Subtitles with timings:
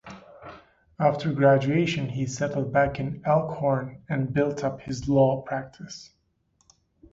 [0.97, 6.09] After graduation, he settled back in Elkhorn and built up his law practice.